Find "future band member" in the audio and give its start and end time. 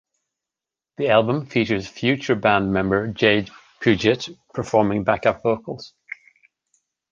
1.87-3.09